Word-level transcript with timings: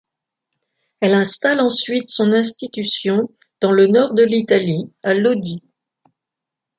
Elle 1.01 1.13
installe 1.13 1.59
ensuite 1.59 2.09
son 2.09 2.31
institution 2.33 3.29
dans 3.61 3.71
le 3.71 3.85
nord 3.85 4.15
de 4.15 4.23
l'Italie, 4.23 4.91
à 5.03 5.13
Lodi. 5.13 5.61